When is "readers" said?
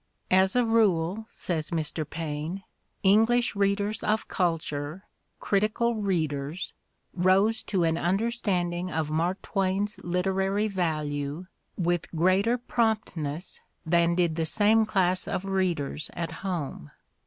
3.55-4.01, 5.93-6.73, 15.45-16.09